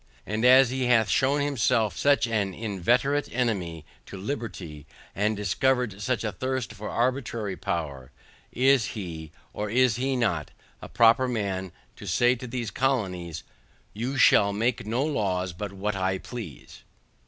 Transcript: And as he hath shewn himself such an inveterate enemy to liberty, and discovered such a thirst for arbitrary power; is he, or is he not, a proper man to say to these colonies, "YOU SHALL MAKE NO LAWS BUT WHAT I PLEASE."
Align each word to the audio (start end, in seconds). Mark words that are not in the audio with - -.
And 0.25 0.43
as 0.43 0.71
he 0.71 0.85
hath 0.87 1.09
shewn 1.09 1.41
himself 1.41 1.95
such 1.95 2.25
an 2.25 2.55
inveterate 2.55 3.29
enemy 3.31 3.85
to 4.07 4.17
liberty, 4.17 4.87
and 5.13 5.37
discovered 5.37 6.01
such 6.01 6.23
a 6.23 6.31
thirst 6.31 6.73
for 6.73 6.89
arbitrary 6.89 7.55
power; 7.55 8.09
is 8.51 8.83
he, 8.97 9.31
or 9.53 9.69
is 9.69 9.97
he 9.97 10.15
not, 10.15 10.49
a 10.81 10.89
proper 10.89 11.27
man 11.27 11.71
to 11.97 12.07
say 12.07 12.33
to 12.33 12.47
these 12.47 12.71
colonies, 12.71 13.43
"YOU 13.93 14.17
SHALL 14.17 14.53
MAKE 14.53 14.87
NO 14.87 15.03
LAWS 15.05 15.53
BUT 15.53 15.71
WHAT 15.71 15.95
I 15.95 16.17
PLEASE." 16.17 16.81